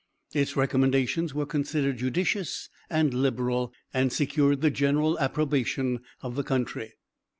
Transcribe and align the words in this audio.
Its 0.33 0.55
recommendations 0.57 1.35
were 1.35 1.45
considered 1.45 1.97
judicious 1.97 2.69
and 2.89 3.13
liberal, 3.13 3.71
and 3.93 4.11
secured 4.11 4.61
the 4.61 4.71
general 4.71 5.15
approbation 5.19 5.99
of 6.23 6.33
the 6.35 6.41
country. 6.43 6.93